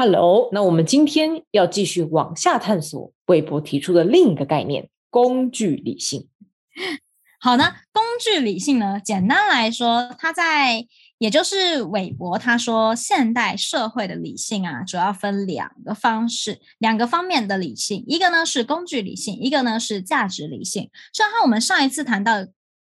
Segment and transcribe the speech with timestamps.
[0.00, 6.28] Hello，那我们今天要继续往下探索韦伯提出的另一个概念——工具理性。
[7.42, 10.86] 好呢，工具理性呢，简单来说，它在
[11.18, 20.88] 也就是韦伯他说，现代社会的理性啊，主要分两个方式，两个方面的理性，一个呢是工具理性，一个呢是价值理性。
[21.12, 22.46] 这和我们上一次谈到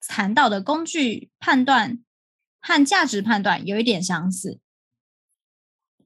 [0.07, 1.97] 谈到的工具判断
[2.61, 4.59] 和价值判断有一点相似。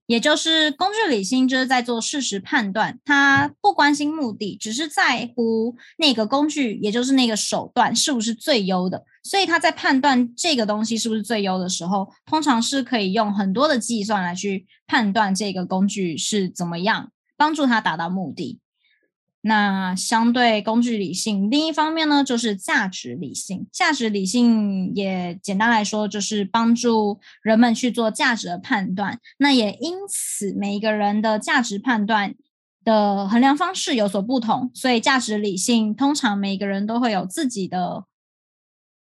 [0.05, 9.03] 也就是工具理性，就是在做事实判断，他不关心目的，只是在乎那个工具，也就是那个手段是不是最优的。
[9.23, 18.59] 所以他在判断这个东西是不是最优的时候，通常是可以用很多的计算来去判断这个工具是怎么样帮助他达到目的。
[19.45, 23.67] 那相对工具理性，另一方面呢，就是价值理性。
[23.73, 29.19] 价值理性也简单来说，就是帮助人们去做价值的判断。
[29.39, 32.35] 那也因此，每一个人的价值判断
[32.85, 38.05] 的衡量方式有所不同，所以价值理性通常每个人都会有自己的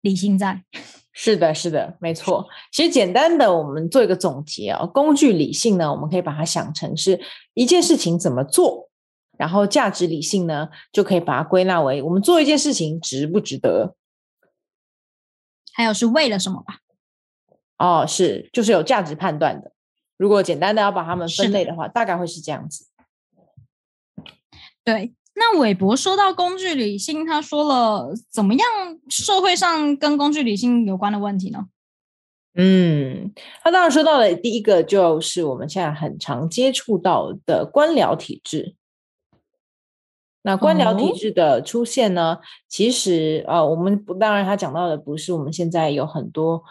[0.01, 0.63] 理性在。
[1.17, 2.45] 是的，是的，没错。
[2.73, 7.21] 其实简单的，我们做一个总结啊，工具理性呢，我们可以把它想成是
[7.53, 8.89] 一件事情怎么做。
[9.37, 13.95] 然后价值理性呢，就可以把它归纳为我们做一件事情值不值得，
[15.73, 16.79] 还有是为了什么吧？
[17.77, 19.73] 哦，是，就是有价值判断的。
[20.17, 22.87] 如果简单的要把它们分类的话，大概会是这样子。
[24.83, 28.67] 对，那韦伯说到工具理性，他说了怎么样
[29.09, 31.65] 社会上跟工具理性有关的问题呢？
[32.57, 38.75] 嗯，他当然说到了第一个，就是我们现在很常接触到的官僚体制。
[40.45, 42.37] 那官僚体制的出现呢？
[42.69, 46.63] 其实呃，我们不当然他讲到的不是我们现在有很多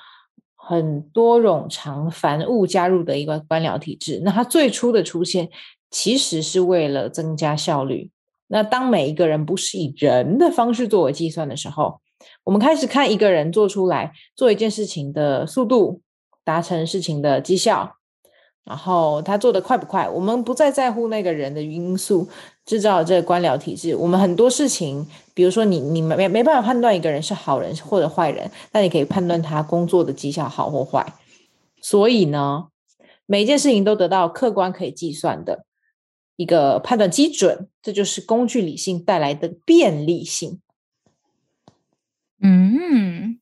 [0.55, 4.21] 很多冗长繁务加入的一个官僚体制。
[4.25, 5.51] 那它最初的出现
[5.91, 8.13] 其实是为了增加效率。
[8.47, 12.01] 那当每一个人不是以人的方式作为计算的时候，
[12.45, 16.01] 我们开始看一个人做出来做一件事情的速度，
[16.45, 17.97] 达成事情的绩效。
[18.65, 20.09] 然后他做的快不快？
[20.09, 22.29] 我们不再在乎那个人的因素
[22.65, 23.95] 制造这个官僚体制。
[23.95, 31.15] 我们很多事情，比如说你你没没办法判断一个人是好人或者坏人，但你可以判断他工作的绩效好或坏。
[31.81, 32.69] 所以呢，
[33.27, 35.67] 每一件事情都得到客观可以计算的
[36.37, 40.61] 一个判断基准，这就是工具理性带来的便利性。
[42.41, 43.39] 嗯，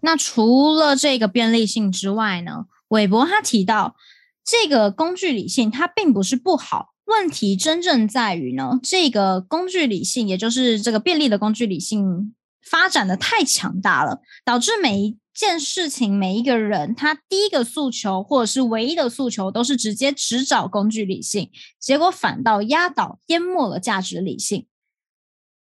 [0.00, 2.66] 那除了这个便利性之外呢？
[2.88, 3.96] 韦伯他提到，
[4.44, 24.66] 这个工具理性它并不是不好，问题真正在于呢，这个工具理性，也就是这个便利的工具理性发展的太强大了，导致每一件事情、每一个人，他第一个诉求或者是唯一的诉求都是直接只找工具理性，结果反倒压倒、淹没了价值理性。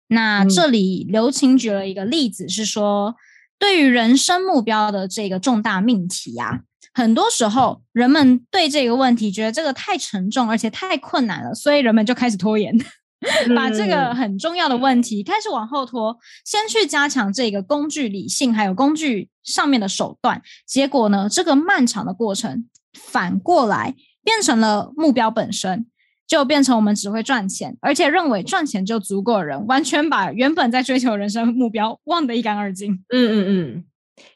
[0.06, 3.16] 那这里刘晴举了一个例子，是说
[3.58, 6.60] 对于人生目标的这个重大命题啊。
[6.94, 12.72] 很多时候，人们对这个问题觉得这个太沉重，而且太困难了，所以人们就开始拖延，
[13.54, 20.40] 把这个很重要的问题开始往后拖，先去加强这个工具理性还有工具上面的手段。
[20.66, 25.86] 结果呢，这个漫长的过程反过来变成了目标本身，
[26.28, 32.92] 就变成我们只会赚钱，而且认为赚钱就足够人，完全把原本在追求人生目标忘得一干二净。
[33.08, 33.84] 嗯嗯嗯，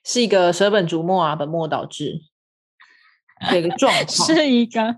[0.05, 2.23] 是一个舍本逐末啊，本末倒置。
[3.51, 4.97] 这个状况 是一个，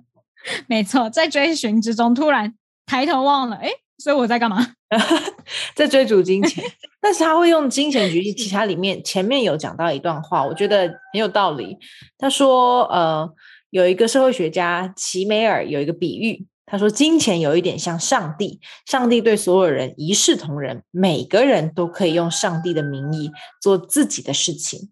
[0.67, 2.55] 没错，在追寻之中突然
[2.87, 4.75] 抬头望了，哎，所以我在干嘛？
[5.75, 6.65] 在追逐金钱。
[7.03, 11.77] 但是他会用金钱举例，其他里面前面有讲到一段话，我觉得很有道理。
[12.19, 13.27] 他说，呃，
[13.71, 23.31] 有一个社会学家齐美尔有一个比喻，他说金钱有一点像上帝，上帝对所有人一视同仁，每个人都可以用上帝的名义
[23.63, 24.91] 做自己的事情。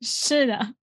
[0.00, 0.74] 是的。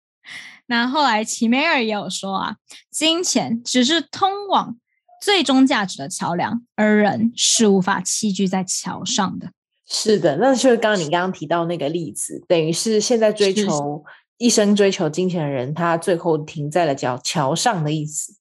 [0.67, 2.57] 那后来齐美尔也有说啊，
[2.91, 4.77] 金钱只是通往
[5.23, 9.51] 最终价值的桥梁，而人是无法栖居在桥上的。
[9.89, 14.05] 是的，那就是刚刚你刚刚提到那个例子，等于是现在追求
[14.39, 18.35] 一生追求金钱的人，他最后停在了桥桥上的意思。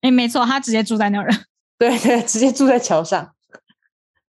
[0.00, 1.36] 哎，没错，他直接住在那儿了。
[1.78, 3.34] 对对，直接住在桥上。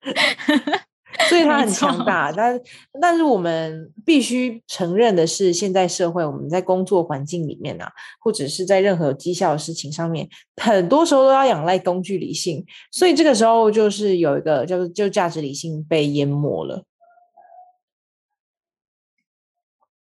[1.28, 2.60] 所以它很强大，但
[3.00, 7.90] 但是我们必须承认的是，现在社会我们在工作环境里面啊，
[8.20, 16.84] 或者是在任何有绩效的事情上面，很多时候都要仰赖工具理性，所以这个时候就是有一个叫做就价值理性被淹没了。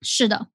[0.01, 0.49] 是的。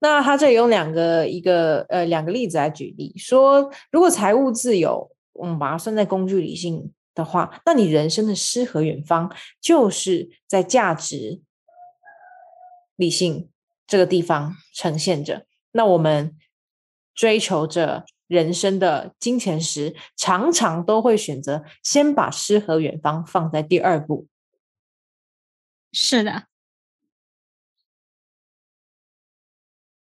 [0.00, 11.42] 那他这里用两个一个呃两个例子来举例，说如果财务自由，我们把它算在工具理性的话，那你人生的诗和远方就是在价值
[12.96, 13.48] 理性
[13.86, 15.46] 这个地方呈现着。
[15.72, 16.36] 那我们
[17.14, 24.26] 追求着人生的金钱时，常常都会选择先把诗和远方放在第二步。
[25.92, 26.44] 是的。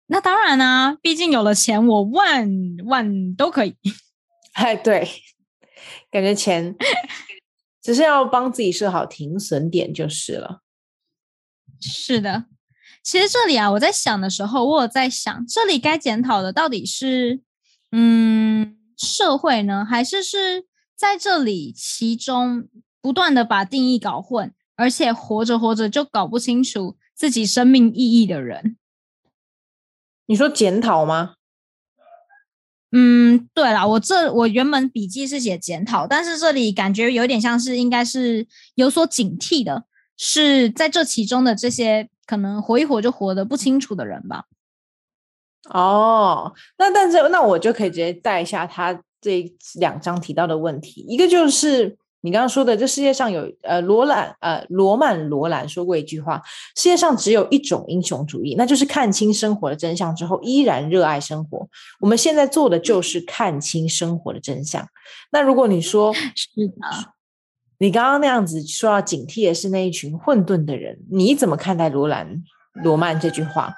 [0.07, 2.47] 那当然啊，毕竟有了钱，我万
[2.85, 3.75] 万都可以。
[4.53, 5.09] 哎，对，
[6.09, 6.75] 感觉钱
[7.81, 10.61] 只是要帮自己设好停损点就是了。
[11.81, 12.45] 是的，
[13.03, 17.41] 其实这里啊，我在想的时候，我有在想，这里该检讨的到底是
[17.91, 20.65] 嗯社会呢，还是是
[20.95, 22.67] 在这里其中
[23.01, 28.77] 不断的把定义搞混，而且活着活着就搞不清楚自己生命意义的人。
[30.27, 31.35] 你说检讨吗？
[32.97, 39.83] 嗯，对了，我这我原本笔记是写检讨，但是这里感觉有点像是应该是有所警惕的，
[40.15, 44.45] 是在这其中的这些可能活一活就活得不清楚的人吧。
[45.69, 51.97] 哦，那但是那我就可以直接带一下他这两章提到的问题，一个就是。
[52.25, 56.41] 你刚刚说的，这世界上有呃罗兰呃罗曼罗兰说过一句话：
[56.75, 61.67] 世界上只有一种英雄主义，那就是看清生活的真相之后依然热爱生活。
[61.99, 64.87] 我们现在做的就是看清生活的真相。
[65.31, 66.73] 那如果你说 是的，
[67.77, 72.43] 你刚刚那样子说要警惕的是那一群混沌的人，你怎么看待罗兰
[72.83, 73.71] 罗曼这句话？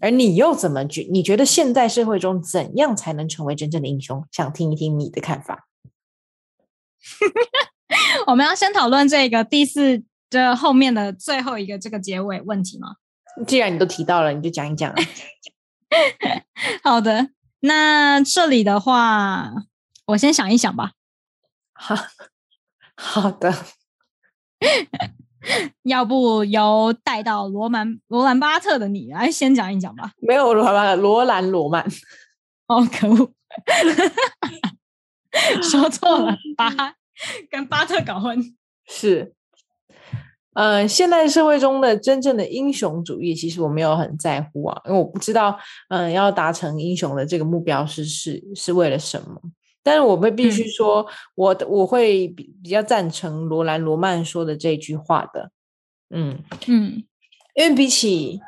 [0.00, 1.06] 而你又怎么觉？
[1.12, 4.24] 你觉得现代社会中怎样才能成为真正的英雄？
[4.32, 5.68] 想听一听你的看法。
[8.26, 12.96] 我们要先讨论这个第四这后面的最后一个这个结尾问题吗？
[13.46, 14.94] 既然你都提到了，你就讲一讲。
[16.84, 17.30] 好的，
[17.60, 19.52] 那这里的话，
[20.06, 20.92] 我先想一想吧。
[21.72, 21.96] 好
[22.96, 23.54] 好的，
[25.84, 30.12] 要不由带到罗曼罗兰巴特的你来先讲一讲吧。
[30.18, 31.86] 没有罗曼罗兰罗曼。
[32.66, 33.32] 哦，可恶，
[35.62, 36.94] 说错了，巴。
[37.50, 38.38] 跟巴特搞混
[38.86, 39.32] 是，
[40.54, 45.58] 呃，现代社会中的真正的英雄主义，其实我没有很在乎啊，因为我不知道，
[45.88, 49.40] 嗯，要达成英雄的这个目标是是是为了什么。
[49.82, 55.50] 但是我会必须说，我我会比比较赞成罗兰罗曼说的这句话的，
[56.10, 57.02] 嗯嗯，
[57.54, 58.40] 因为比起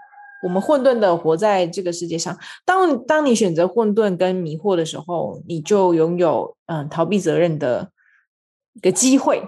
[0.45, 7.94] 我们混沌的活在这个世界上，当当你选择混沌跟迷惑的时候，你就拥有嗯逃避责任的。
[8.75, 9.43] 一个机会，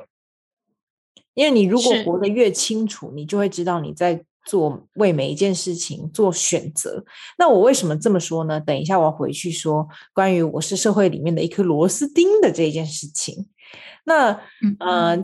[1.34, 7.04] 因为你如果活得越清楚，你就会知道你在做为每一件事情做选择。
[7.36, 8.60] 那我为什么这么说呢？
[8.60, 13.48] 等一下我要回去说关于我是社会里面的一颗螺丝钉的这一件事情。
[14.04, 14.40] 那
[14.78, 15.16] 呃，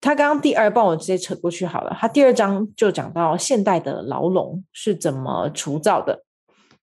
[0.00, 1.96] 他刚刚第二帮我直接扯过去好了。
[1.98, 6.24] 他第二章就讲到现代的牢笼是怎么除造的，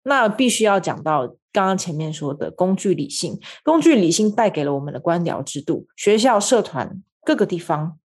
[0.04, 1.36] 那必须要讲到。
[1.56, 7.98] 刚刚前面说的工具理性，工具理性带给了我们的官僚制度、学校、社团各个地方，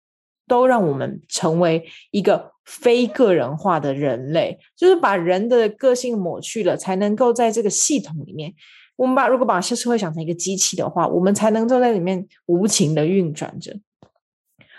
[0.47, 8.53] 都让我们成为一个非个人化的人类，就是把人的个性抹去了，才能够在这个系统里面，
[8.95, 13.75] 我们把如果把社会想成一个机器的话，我们才能够在里面无情的运转着。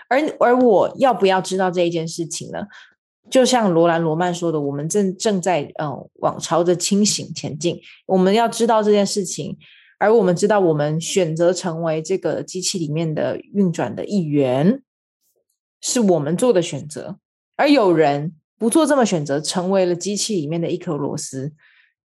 [0.07, 2.67] 而而我要不要知道这一件事情呢？
[3.31, 7.79] 就像罗兰罗曼说的，我们正正在嗯往朝着清醒前进。
[8.05, 9.57] 我们要知道这件事情，
[9.97, 14.83] 而我们知道我们选择成为这个机器里面的运转的一员，
[15.79, 17.17] 是我们做的选择。
[17.55, 21.53] 而有人不做这么选择，成为了机器里面的一颗螺丝，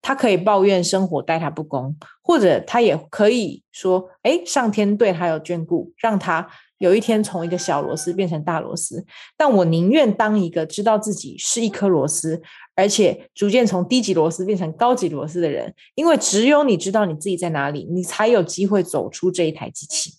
[0.07, 6.49] 他可以抱怨生活待他不公，或者他也可以说：“哎，上天对他有眷顾，让他。”
[6.79, 9.05] 有一天从一个小螺丝变成大螺丝，
[9.37, 12.41] 但我宁愿当一个知道自己是一颗螺丝，
[12.77, 20.13] 而且逐渐从低级螺丝变成高级螺丝的人，因为只有你知道你自己在哪里，你才有机会走出这一台机器。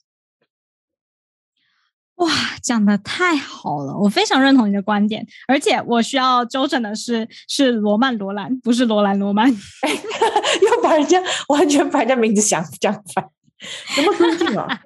[2.17, 2.29] 哇，
[2.61, 14.81] 讲的太好了，我非常认同你的观点，而且我需要纠正的是，是罗曼罗兰，不是罗兰罗曼， 又把人家完全把人家名字想讲反，什么尊敬啊？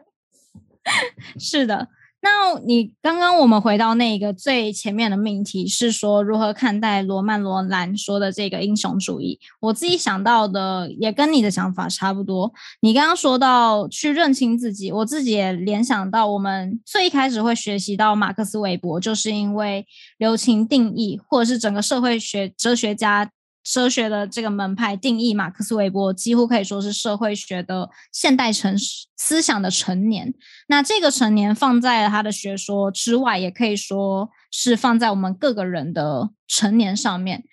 [1.40, 1.88] 是的，
[2.24, 9.40] 那你刚刚我们回到那个最前面的命题是说如何看待罗曼罗兰说的这个英雄主义？
[9.60, 12.54] 我自己想到的也跟你的想法差不多。
[12.82, 19.88] 你刚刚说到去认清自己，我自己也联想到我们最一开始会学习到马克思韦伯，就是因为
[20.20, 23.32] 留情定义，或者是整个社会学哲学家
[23.64, 28.76] 哲学的这个门派定义，马克思韦伯几乎可以说是社会学的现代成
[29.18, 30.34] 思想的成年。
[30.68, 37.44] 那这个成年放在了他的学说之外，也可以说是放在我们各个人的成年上面。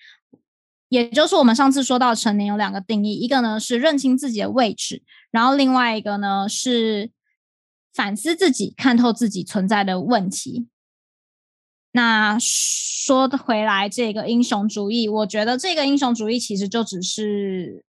[0.89, 7.11] 也就是我们上次说到成年有两个定义，一个呢是认清自己的位置，然后另外一个呢是
[7.93, 10.67] 反思自己、看透自己存在的问题。
[11.93, 17.85] 那说回来，这个英雄主义，我觉得这个英雄主义其实就只是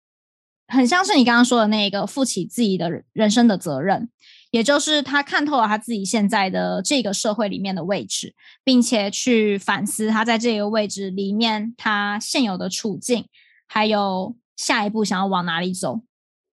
[0.67, 4.09] 很像是你刚刚说的那个负起自己的人生的责任。
[4.51, 13.27] 也就是他看透了他自己现在的这个社会里面的位置，并且去反思他在这个位置里面他现有的处境，
[13.67, 16.01] 还有下一步想要往哪里走，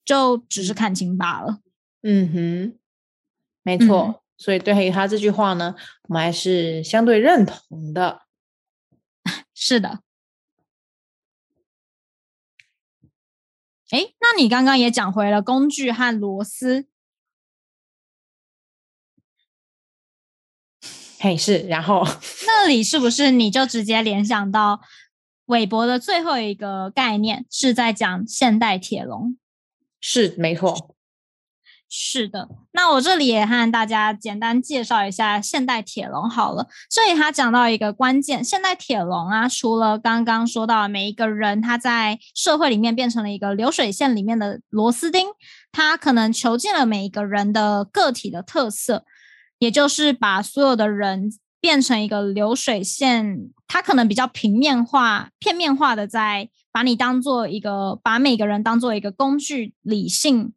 [0.05, 1.61] 就只是看清罢了。
[2.03, 2.79] 嗯哼，
[3.63, 4.23] 没错。
[4.39, 5.75] 所以对于他这句话呢，
[6.09, 8.23] 我们还是相对认同的。
[9.55, 10.01] 是的。
[13.91, 16.87] 哎，那你刚刚也讲回了工具和螺丝。
[21.19, 22.05] 嘿，是，然后
[22.47, 24.81] 那里是不是你就直接联想到
[25.47, 29.39] 韦伯的最后一个概念是在讲现代铁笼？
[30.01, 30.96] 是，没错，
[31.89, 32.49] 是的。
[32.73, 36.67] 那我这里也和大家简单介绍一下现代铁笼好了。
[36.91, 45.29] 这里他讲到一个关键，现代铁笼啊，除了刚刚说到每一个人他在社会里面变成了一个流水线里面的螺丝钉，
[45.73, 49.05] 他可能囚禁了每一个人的个体的特色。
[49.59, 60.53] 也就是把所有的人变成一个流水线，它可能比较平面化、片面化的，在把你当做一个，把每个人当做一个工具，理性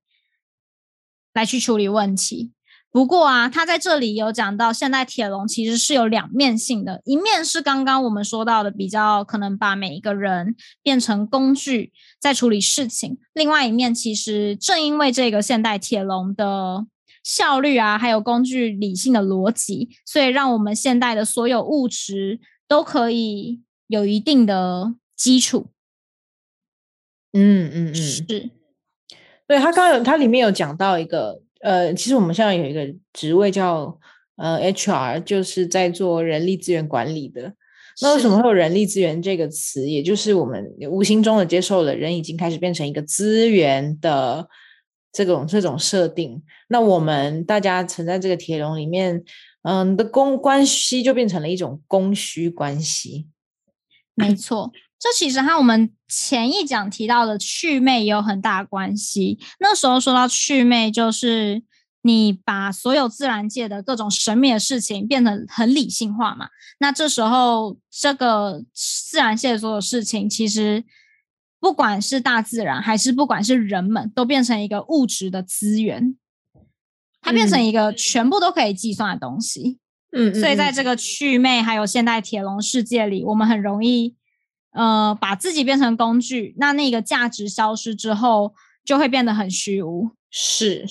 [1.39, 2.51] 来去处理问题。
[2.91, 16.85] 不过啊，他在这里有讲到，现代铁笼其实是有两面性的，一面是刚刚我们说到的，比较可能把每一个人变成工具在处理事情；另外一面，其实正因为这个现代铁笼的。
[17.21, 25.67] 效率啊，还有工具理性的逻辑，所以让我们现代的所有物质都可以有一定的基础。
[27.33, 28.49] 嗯嗯嗯，是。
[29.49, 33.99] 对他刚有，他里面有讲到一个，呃，其实我们现在有一个职位叫
[34.35, 37.53] 呃 HR，就是在做人力资源管理的。
[38.01, 39.89] 那为什么会有人力资源这个词？
[39.89, 44.47] 也就是我们无形中的接受了，人已经开始变成一个资源的。
[45.11, 49.23] 这种这种设定，那我们大家存在这个铁笼里面，
[49.63, 53.25] 嗯，的供关系就变成了一种供需关系。
[54.13, 59.39] 没错，这其实和我们前一讲提到的祛魅也有很大关系。
[59.59, 61.63] 那时候说到祛魅，就是
[62.01, 66.49] 你把所有自然界的各种神秘的事情变得很理性化嘛。
[66.79, 70.83] 那这时候，这个自然界的所有事情，其实。
[71.61, 76.15] 不管是大自然，还是不管是人们，都变成一个物质的资源，
[77.19, 79.77] 它变成一个全部都可以计算的东西。
[80.13, 84.15] 嗯，所以在这个趣魅还有现代铁笼世界里，我们很容易，
[84.71, 88.53] 呃，把自己变成工具，那那个价值消失之后，
[88.85, 90.11] 就会变得很虚无。
[90.29, 90.85] 是。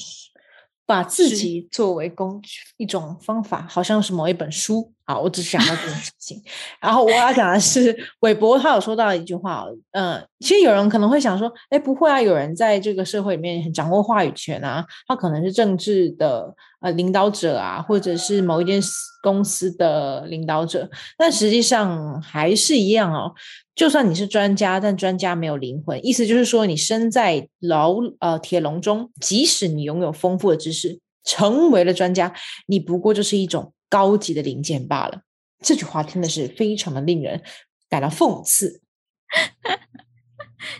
[0.86, 4.94] 把自己作为工具一种方法，好像是某一本书。
[5.08, 6.42] 好，我只想到这件事情。
[6.78, 18.78] 然后我要讲的是，韦伯他有说到一句话，嗯，其实有人可能会想说，哎，不会啊，有人在这个社会里面掌握话语权啊，他可能是政治的呃领导者啊，或者是某一间
[19.22, 23.32] 公司的领导者，但实际上还是一样哦。
[23.74, 26.04] 就算你是专家，但专家没有灵魂。
[26.04, 32.34] 意思就是说，你身在牢呃铁笼中，即使你拥有丰富的知识，成为了专家，
[32.66, 35.22] 你不过就是一种高级的零件罢了。
[35.60, 37.42] 这句话真的是非常的令人
[37.88, 38.80] 感到讽刺。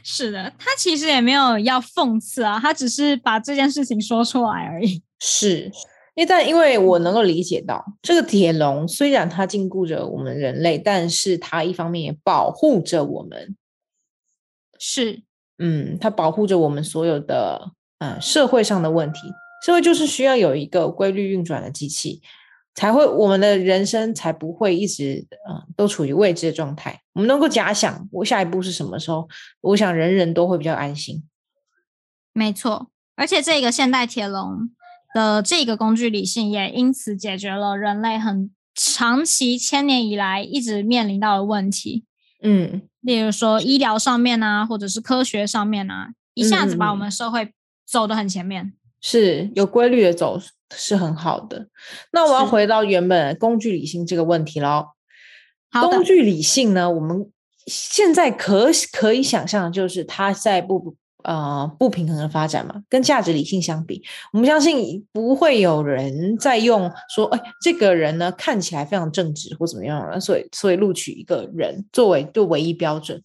[0.02, 5.02] 是的，他其实也没有要讽刺啊，他只是把这件事情说出来而已。
[5.18, 5.70] 是。
[6.14, 13.56] 因但因为我能够理解到，这个铁笼虽然它禁锢着我们人类，但是它一方面也保护着我们。
[14.80, 15.22] 是，
[15.58, 19.20] 嗯，它保护着我们所有的嗯社会上的问题。
[19.64, 22.20] 社会就是需要有一个规律运转的机器，
[22.78, 27.00] 才会我们的人生才不会一直嗯都处于未知的状态。
[27.14, 29.28] 我们能够假想我下一步是什么时候，
[29.62, 31.24] 我想人人都会比较安心。
[32.32, 34.70] 没错，而且这个现代铁笼。
[35.14, 42.04] 的这个工具理性也因此解决了人类很长期千年以来一直面临到的问题，
[42.42, 47.54] 嗯，例如说医疗上面啊，或者是科学上面啊，一下子把我们社会
[47.86, 50.38] 走得很前面，是有规律的走
[50.74, 51.68] 是很好的。
[52.12, 54.86] 那我要回到原本工具理性这个问题喽。
[55.70, 57.30] 工具理性呢，我们
[57.66, 73.22] 现在可可以想象，就是它在不呃不平衡的发展嘛，跟价值理性相比，我们相信不会有人在用说，哎，这个人呢看起来非常正直或怎么样，所以所以录取一个人作为就唯一标准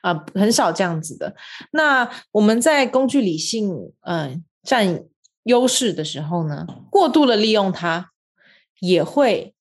[0.00, 1.36] 啊，很少这样子的。
[1.70, 5.04] 那我们在工具理性嗯占
[5.46, 8.12] 优势的时候呢，过度的利用它，
[8.78, 9.54] 也会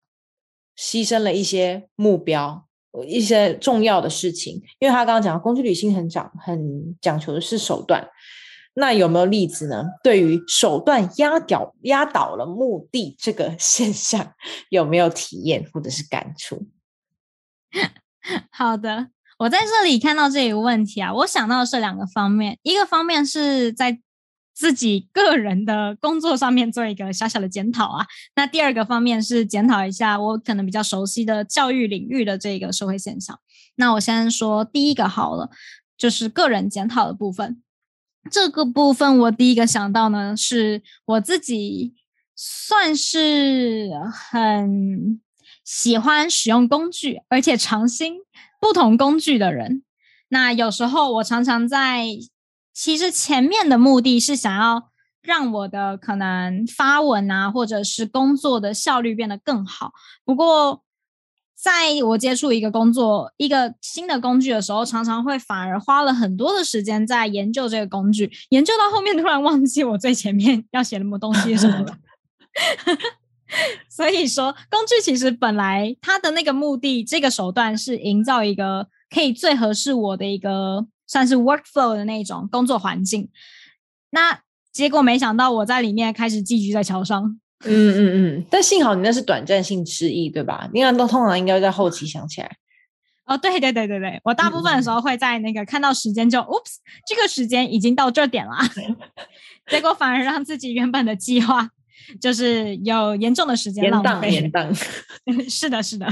[0.77, 2.61] 牺牲了一些目标。
[3.05, 8.07] 一些重要的事情，因为他刚刚讲工具理性很讲很讲求的是手段，
[8.73, 9.83] 那有没有例子呢？
[10.01, 14.33] 对于手段压倒压倒了目的这个现象，
[14.69, 16.67] 有没有体验或者是感触？
[18.49, 23.99] 好的，我在这里看到这个问题啊，我想到的是两个方面，一个方面是在。
[24.55, 28.07] 自己个人的工作上面做一个小小的检讨啊。
[28.35, 33.37] 那第二个方面是检讨一下我可能比较熟悉的教育领域的这个社会现象。
[33.75, 35.49] 那我先说第一个好了，
[35.97, 37.61] 就是个人检讨的部分。
[38.31, 41.93] 这个部分我第一个想到呢，是我自己
[42.33, 45.19] 算是很
[45.65, 48.19] 喜欢使用工具，而且尝新
[48.61, 49.83] 不同工具的人。
[50.29, 52.07] 那有时候我常常在。
[52.75, 54.89] 其实前面的目的是想要
[55.21, 59.93] 让我的可能发文啊，或者是工作的效率变得更好。
[60.25, 60.83] 不过，
[61.57, 71.97] 在我接触一个工作、一个新的工具的时候，常常会反而花了很多的时间在研究这个工具，研究到后面突然忘记我最前面要写什么东西什么了。
[73.89, 80.87] 所以说，工具其实本来它的那个目的，这个手段是营造一个可以最合适我的一个。
[81.07, 83.29] 算是 workflow 的那种工作环境，
[84.11, 87.39] 那结果没想到我在里面开始寄居在桥上。
[87.63, 90.69] 嗯嗯嗯，但幸好你那是短暂性失忆，对吧？
[90.73, 92.57] 应该都通常应该在后期想起来。
[93.25, 96.75] 哦，对对对对对，我大部分的时候会在那个看到时间就，oops，
[97.07, 98.51] 这个时间已经到这点了，
[99.71, 101.69] 结果反而让自己原本的计划
[102.21, 104.29] 就是有严重的时间浪费。
[104.31, 104.71] 延宕，
[105.49, 106.07] 是的，是的。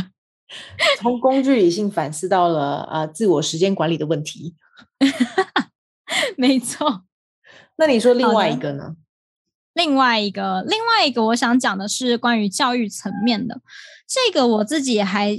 [0.99, 4.56] 从工具理性反思到了啊，自我时间管理的问题。
[6.37, 7.03] 没错，
[7.77, 8.95] 那你说另外一个呢？
[9.73, 13.61] 另外一个，另外一个，我想讲的是关于教育层面的。
[14.07, 15.35] 这个我自己还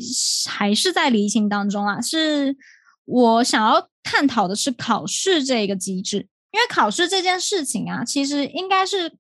[0.49, 2.01] 还是在理清当中啊。
[2.01, 2.57] 是
[3.05, 9.13] 我想要探讨的是考试这个机制，因为考试这件事情啊，其实应该是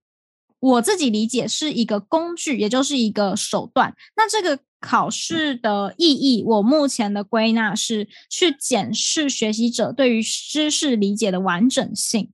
[0.58, 3.94] 我自己理解是一个工具，也就是一个手段。
[4.16, 4.58] 那这个。
[4.84, 12.30] 考试的意义，我目前的归纳是去检视学习者对于知识理解的完整性。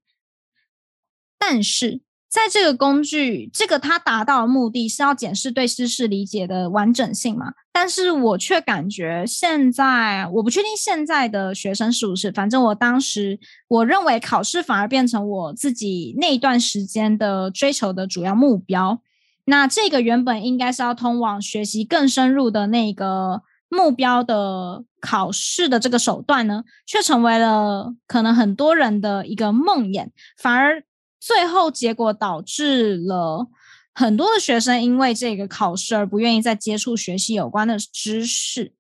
[1.39, 7.53] 但是，在这个工具，这个它达到的目的是要检视对知识理解的完整性嘛？
[7.73, 12.31] 但是我却感觉现在，我不确定现在的学生是不是。
[12.33, 19.01] 反正我当时，我认为考试反而变成我自己那一段时间的追求的主要目标。
[19.46, 30.85] 那这个原本应该是要通往学习更深入的那个目标的考试的这个手段呢，却成为了可能很多人的一个梦魇，反而
[31.18, 33.48] 最后结果导致了
[33.92, 38.74] 很多的学生因为这个考试而不愿意再接触学习有关的知识。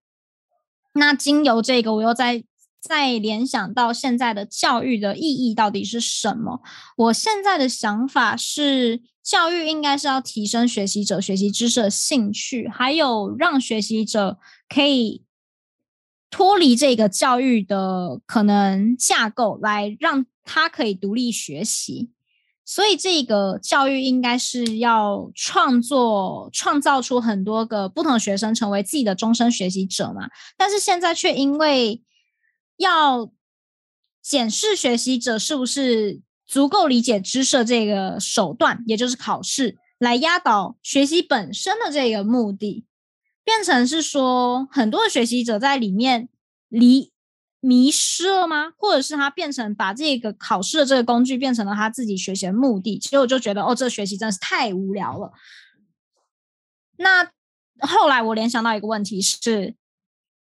[0.94, 2.44] 那经由这个，我又在
[2.80, 6.60] 再联想到现在的教育的意义到底是什么？
[6.96, 9.02] 我现在的想法是。
[9.30, 15.22] 教育应该是要提升学习者学习知识的兴趣，还有让学习者可以
[16.28, 22.10] 脱离这个教育的可能架构，来让他可以独立学习。
[22.64, 30.28] 所以，这个教育应该是要创作、创造出很多个不同学生成为自己的终身学习者嘛？
[30.56, 32.02] 但是现在却因为
[32.78, 33.30] 要
[34.20, 36.20] 检视学习者是不是。
[36.50, 42.84] 足够理解知识这个手段，也就是考试，来压倒学习本身的这个目的，
[43.44, 46.28] 变成是说很多的学习者在里面
[46.68, 47.12] 离
[47.60, 48.72] 迷失了吗？
[48.76, 52.98] 或者是他变成把这个考试的这个工具变成了他自己学习的目的？
[52.98, 55.32] 其实我就觉得，哦，这学习真是太无聊了。
[56.96, 57.30] 那
[57.78, 59.76] 后来我联想到一个问题是，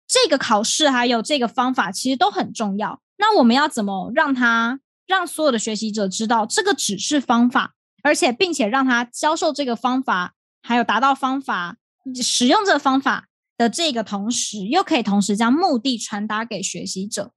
[0.08, 3.02] 这个考试还有这个方法其实都很重要。
[3.18, 4.80] 那我们要怎么让他？
[5.10, 11.78] 让所有的学习者知道这个只是方法，而且并且让他教授这个方法，还有达到方法
[12.22, 17.32] 使用这方法的这个同时，又可以同时将目的传达给学习者。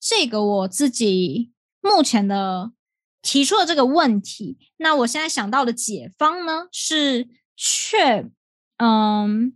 [0.00, 2.72] 这个我自己目前的
[3.20, 4.56] 提出了这个问题。
[4.78, 8.26] 那我现在想到的解方呢，是却
[8.78, 9.52] 嗯，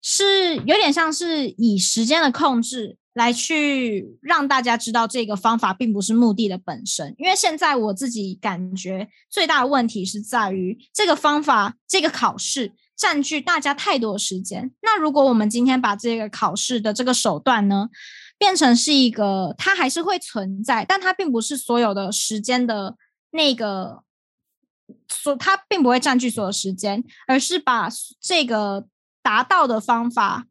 [0.00, 14.70] 是有点像是以时间的控制来去让大家知道这个方法并不是目的的本身，因为现在我自己感觉最大的问题是在于这个方法这个考试占据大家太多的时间。
[14.82, 17.88] 那如果我们今天把这个考试的这个手段呢，
[18.36, 22.96] 变成是一个它还是会存在，但它并不是所有的时间的
[23.30, 24.02] 那个，
[25.08, 27.88] 所它并不会占据所有时间，而是把
[28.20, 28.86] 这个
[29.22, 30.44] 达到的方法。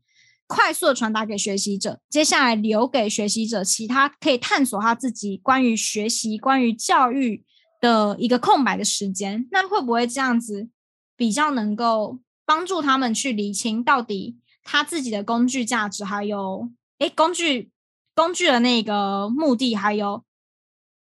[0.47, 7.43] 快速的传达给学习者，接下来留给学习者其他可以探索他自己关于学习、关于教育
[7.81, 9.47] 的一个空白的时间。
[9.51, 10.69] 那会不会这样子
[11.15, 17.71] 比较能够帮助他们去理清到底他自己的工具价值，还有诶工具
[18.13, 20.23] 工具的那个目的，还有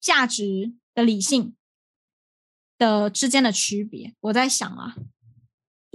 [0.01, 1.55] 价值的理性
[2.77, 4.15] 的之间的区别？
[4.21, 4.97] 我在想啊。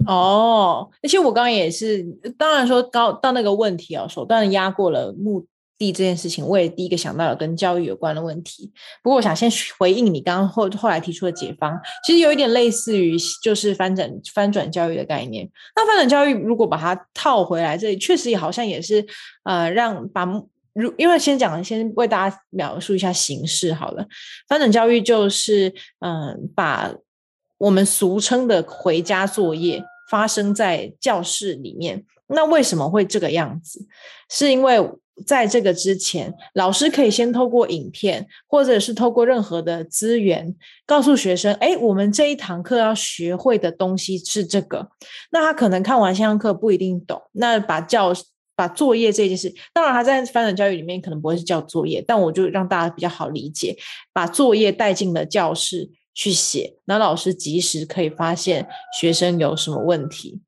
[0.06, 2.04] 哦，而且我刚刚也是，
[2.38, 8.70] 当然说高到那个问题哦，手段压过了目的这件事情，我也第一个想到了跟教育有关的问题。
[9.02, 15.50] 不过我想先回应你刚刚后后来提出的解方，其实有一点类似于就是翻转翻转教育的概念。
[15.74, 19.04] 那翻转教育如果把它套回来，这里确实也好像也是
[19.44, 20.24] 呃让把
[20.74, 24.06] 如因为先讲先为大家描述一下形式好了，
[24.48, 26.92] 翻转教育就是嗯把
[27.58, 29.82] 我们俗称的回家作业。
[30.14, 33.84] 发生在教室里面，那为什么会这个样子？
[34.30, 34.78] 是因为
[35.26, 40.54] 在这个之前，老师可以先透过影片，或者是透过任何的资源，
[40.86, 44.88] 告诉学生：哎，我们这一堂课要学会的东西是这个。
[45.32, 48.12] 那他可能看完线上课不一定懂，那把教
[48.54, 53.76] 把作业这件事，当然他在翻转教育里面可能不会是叫作业，但我就让大家比较好理解，
[54.12, 55.90] 把作业带进了教室。
[56.14, 60.40] 去写，那老师及时可以发现学生有什么问题。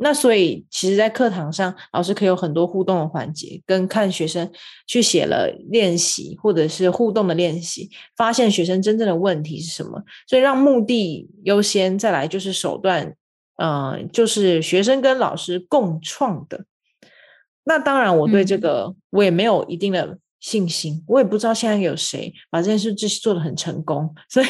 [0.00, 4.48] 那所以，其实，在课堂上，老师可以有很多互动的环节，跟看学生
[4.86, 10.00] 去写了练习，或者是互动的练习，发现学生真正的问题是什么。
[10.28, 13.16] 所以，让目的优先，再来就是手段，
[13.56, 16.64] 嗯，就是学生跟老师共创的。
[17.64, 20.18] 那当然，我对这个我也没有一定的。
[20.40, 24.48] 信心，我也不知道现在有谁把这件事做做的很成功， 所以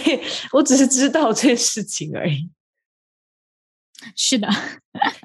[0.53, 2.51] 我只是知道这件事情而已。
[4.14, 4.48] 是的，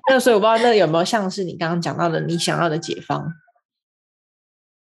[0.09, 3.33] 那所以我不知道那有没有像是你刚刚讲到的你想要的解放。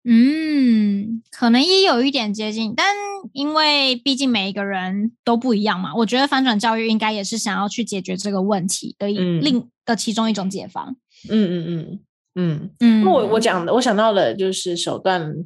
[0.04, 2.96] 嗯，可能也有一点接近，但
[3.34, 10.96] 因为毕竟每一个人都不一样嘛，我觉得反转教育应该也是想要去解决这个问题的另的其中一种解放。
[11.30, 12.00] 嗯嗯嗯
[12.36, 15.46] 嗯嗯，那我我讲的，我想到了就是手段。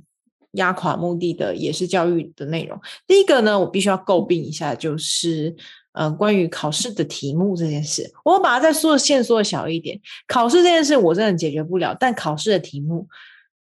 [0.53, 2.79] 压垮目的的也是教育的内容。
[3.07, 5.55] 第一个呢，我必须要诟病一下，就是
[5.93, 9.99] 呃，关于考试的题目这件事，我把它再缩线缩小一点。
[10.27, 13.07] 考试这件事我真的解决不了，但考试的题目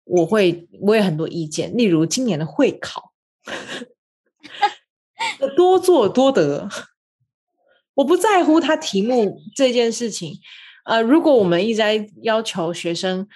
[0.05, 1.75] 我会我有很多意见。
[1.77, 3.12] 例如今年的会考，
[5.57, 6.68] 多做多得，
[7.94, 10.38] 我不在乎他题目这件事情。
[10.85, 13.27] 呃，如果我们一直在要求学生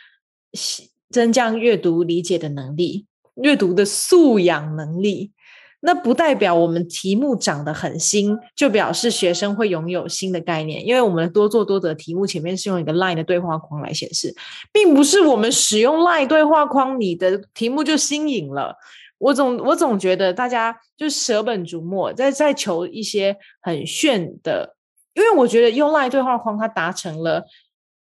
[1.11, 3.07] 增加阅读理解的能力。
[3.43, 5.33] 阅读的素养能力，
[5.81, 10.85] 那不代表我们题目长得很新，就表示学生会拥有新的概念。
[10.85, 14.35] 因为我们多做多得题目前面是用一个 Line 的对话框来显示，
[14.73, 18.75] 并不是我们使用 Line 对话框，你的题目就新颖了。
[19.19, 24.77] 我总我总觉得大家就舍本逐末，在在求一些很炫的，
[25.15, 27.45] 因为我觉得用 Line 对话框，它达成了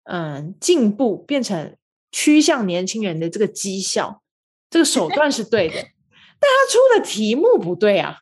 [0.04, 1.76] 嗯进步，变成
[2.10, 4.22] 趋向年轻人的这个绩效。
[4.70, 8.18] 这个手段是对的，但他出的题目不对啊，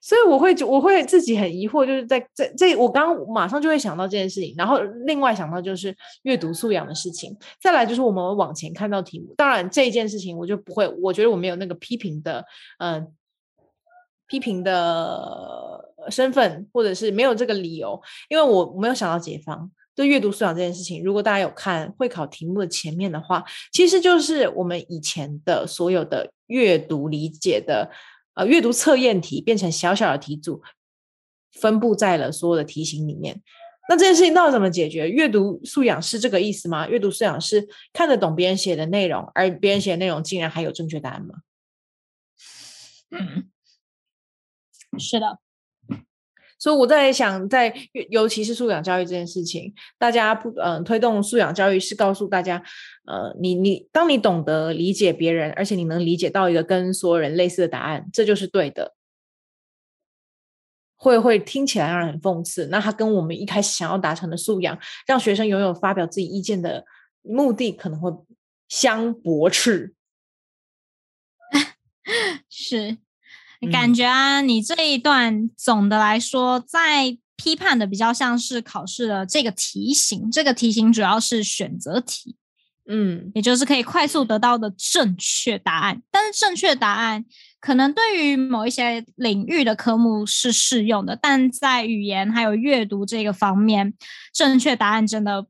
[0.00, 12.44] 所以我会我会自己很疑惑，就是在在这我刚刚马上就会想到这件事情，然后另外想到就是阅读素养的事情，再来就是我们往前看到题目，当然这件事情我就不会，我觉得我没有那个批评的
[12.78, 13.06] 嗯
[14.26, 19.70] 批评的身份，或者是没有这个理由，因为我没有想到解放。
[19.98, 27.90] 对阅读素养这件事情，如果大家有看会考题目的前面的话，其实就是我们以前的所有的阅读理解的
[28.34, 30.62] 呃阅读测验题变成小小的题组，
[31.50, 33.42] 分布在了所有的题型里面。
[33.88, 35.08] 那这件事情到底怎么解决？
[35.08, 36.86] 阅读素养是这个意思吗？
[36.86, 41.34] 阅读素养是看得懂别人写的内容，而别人写的内容竟然还有正确答案吗？
[43.10, 43.50] 嗯，
[44.96, 45.40] 是的。
[46.58, 47.72] 所以我在想，在
[48.10, 52.62] 尤其是素养教育这件事情，大家不嗯推动素养教育是告诉大家，
[53.06, 58.94] 呃，你你当你懂得理解别人，而且你能理解到一个跟所有人类似的答案，这就是对的。
[61.00, 66.84] 会会听起来让人很讽刺，那他跟我们一开始想要达成的素养，让学生拥有发表自己意见的
[67.22, 68.10] 目的，可能会
[68.68, 69.94] 相驳斥。
[72.50, 72.98] 是，
[73.66, 82.36] 感觉啊，你这一段总的来说，在批判的比较像是考试的这个题型，这个题型主要是选择题，
[82.88, 86.02] 嗯，也就是可以快速得到的正确答案。
[86.10, 87.24] 但是正确答案
[87.60, 93.94] 可能对于某一些领域的科目是适用的，但在语言还有阅读这个方面，
[94.32, 95.46] 正确答案真的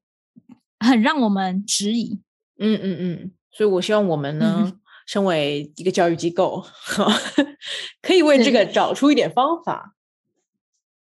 [0.79, 2.21] 很让我们质疑。
[2.59, 4.73] 嗯嗯嗯，所以我希望我们呢。
[5.09, 6.63] 身为一个教育机构，
[8.03, 9.95] 可以为这个找出一点方法。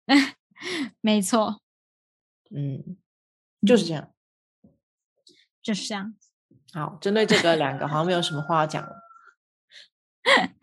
[1.02, 1.60] 没错，
[2.56, 2.96] 嗯，
[3.66, 4.14] 就是这样，
[5.64, 6.14] 就是这样。
[6.74, 9.02] 好，针对这个两个，好像没有什么话要讲了。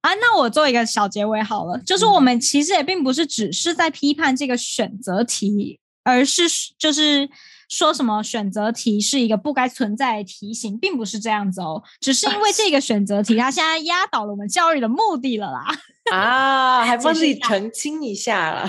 [0.00, 6.44] 啊，那我做一个小结尾好了，就是我们其实也并不是只是在批判这个选择题，而是
[6.78, 7.28] 就是。
[7.68, 15.66] 说什么选择题是一个不该存在的题型，并不是这样子哦，只是因为这个选择题，它现在压倒了我们教育的目的了啦。
[16.12, 18.68] 啊，还 帮自己澄清一下了。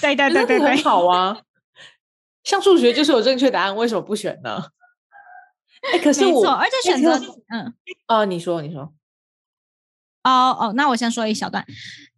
[0.00, 1.40] 对对对对对， 很好啊。
[2.44, 4.62] 像数学就是有正确答案，为什么不选呢？
[5.92, 7.74] 哎，可是我，而且选择，嗯，
[8.06, 8.92] 哦，你说，你说。
[10.28, 11.64] 哦哦，那我先说一小段，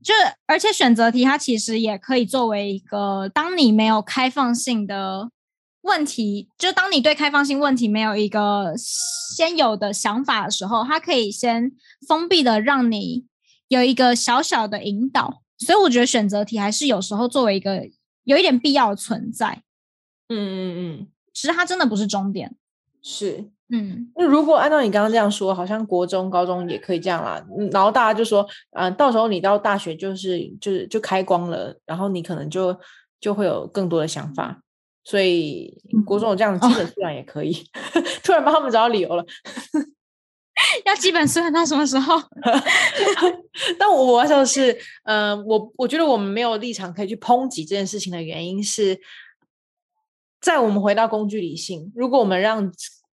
[0.03, 0.13] 就
[0.47, 5.31] 而且选择题它其实也可以作为一个，当你没有开放性的。
[5.83, 11.73] 问题就当你对开放性问题没有一个先有的想法的时候，它可以先
[12.07, 13.25] 封闭的让你
[13.69, 17.89] 有一个小小的引导，所以我觉得选择题还是有时候作为一个
[18.25, 19.63] 有一点必要的存在。
[20.29, 22.55] 嗯嗯嗯，其实它真的不是终点。
[23.03, 27.41] 是，嗯，那如果按照你刚刚这样说，好像国中、高中也可以这样啦。
[27.71, 32.77] 然后大家就说，嗯，到时候你到大学就是就是就开光了，然后你可能就
[33.21, 34.61] 就会有更多的想法。
[35.03, 37.57] 所以国中有这样的基本素养也可以，
[38.23, 39.25] 突然帮他们找到理由了。
[40.85, 42.21] 要基本素养到什么时候？
[43.79, 49.01] 但我我要说的是，嗯，我我觉得我们没有立场可以去抨击这件事情的原因是，
[50.39, 52.71] 在我们回到工具理性，如果我们让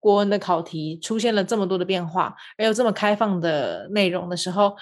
[0.06, 4.76] 国文的考题出现了这么多的变化，而有这么开放的内容的时候，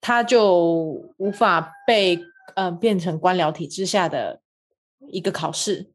[0.00, 2.20] 它就无法被
[2.54, 4.40] 呃变成官僚体制下的
[5.08, 5.90] 一个考试。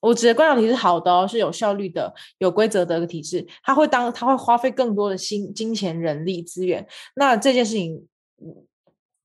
[0.00, 3.46] 我指的官僚体是好的哦，是有效率的、有规则的一个体制。
[3.62, 6.84] 它会当它会花费更多的心、金钱、人力资源。
[7.14, 8.08] 那这件事情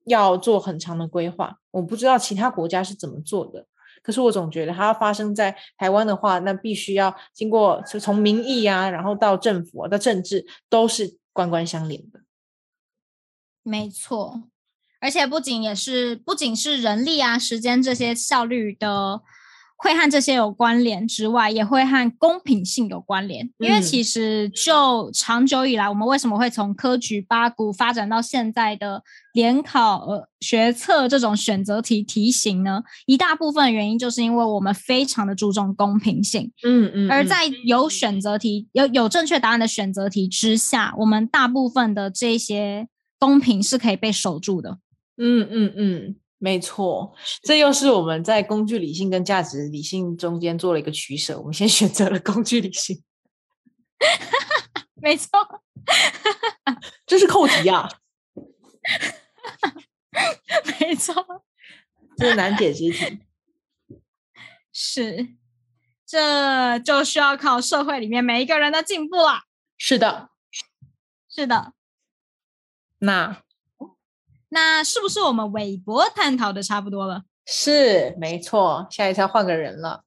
[0.06, 1.58] 要做很长的规划。
[1.72, 3.66] 我不知道其他国家是怎么做的，
[4.02, 12.22] 可是我总觉得它要发生在台湾的话，那必须要经过从民意啊，然后到政府、到政治，都是官官相连的。
[13.64, 14.44] 没错，
[15.00, 19.22] 而且不仅也是不仅是人力啊、时间这些效率的。
[19.82, 23.50] 会和这些有关联之外，也会和公平性有关联。
[23.58, 29.02] 因为其实就长久以来，我们为什么会从科举八股发展到现在的
[29.34, 32.82] 联考、呃学测这种选择题题型呢？
[33.06, 36.52] 一大部分原因就是因为我们非常的注重公平性。
[36.64, 37.12] 嗯嗯。
[37.12, 42.88] 而在有选择题、有有正确答案的选择题之下，我们大部分的这些
[43.20, 44.78] 公平是可以被守住的。
[45.18, 46.16] 嗯嗯嗯。
[46.44, 51.38] 没错，这又是我们在工具理性跟价值理性中间做了一个取舍。
[51.38, 53.04] 我们先选择了工具理性，
[55.00, 55.30] 没错，
[57.06, 57.88] 这是扣题啊，
[60.80, 61.14] 没错，
[62.18, 63.20] 这是难解之题，
[64.74, 65.36] 是，
[66.08, 69.44] 这就需要靠社会里面每一个人的进步了。
[69.78, 70.32] 是的，
[71.30, 71.74] 是的，
[72.98, 73.44] 那。
[74.54, 77.24] 那是不是我们韦伯探讨的差不多了？
[77.46, 78.86] 是，没错。
[78.92, 80.04] 下一次要换个人了。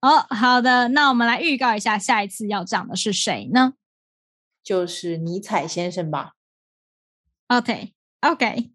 [0.00, 0.88] 哦，好的。
[0.88, 3.74] 那我们来预告一下，下一次要讲的是谁呢？
[4.64, 6.32] 就是尼采先生吧。
[7.46, 8.72] OK，OK。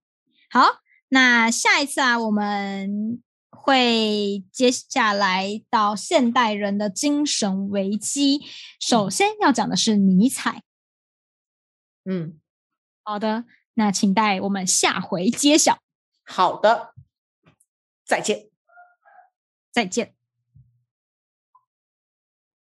[0.49, 8.41] 好，那下一次啊，我们会接下来到现代人的精神危机。
[8.79, 10.63] 首先要讲的是尼采。
[12.05, 12.39] 嗯，
[13.03, 13.43] 好的。
[13.75, 15.79] 那请待我们下回揭晓。
[16.25, 16.93] 好的，
[18.03, 18.49] 再见，
[19.71, 20.15] 再见。